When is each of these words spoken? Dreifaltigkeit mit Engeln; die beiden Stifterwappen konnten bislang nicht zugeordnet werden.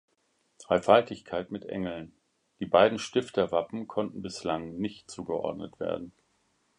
Dreifaltigkeit 0.57 1.51
mit 1.51 1.63
Engeln; 1.65 2.11
die 2.59 2.65
beiden 2.65 2.97
Stifterwappen 2.97 3.87
konnten 3.87 4.23
bislang 4.23 4.77
nicht 4.77 5.11
zugeordnet 5.11 5.79
werden. 5.79 6.11